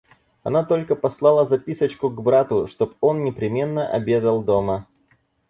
Она 0.41 0.63
только 0.63 0.95
послала 0.95 1.45
записочку 1.45 2.09
к 2.09 2.19
брату, 2.23 2.65
чтоб 2.65 2.95
он 3.01 3.23
непременно 3.23 3.87
обедал 3.87 4.43
дома. 4.43 4.87